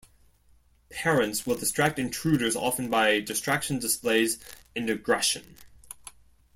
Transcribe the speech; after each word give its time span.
Parents 0.89 1.45
will 1.45 1.55
distract 1.59 1.99
intruders 1.99 2.55
often 2.55 2.89
by 2.89 3.19
distraction 3.19 3.77
displays 3.77 4.39
and 4.75 4.89
aggression. 4.89 5.57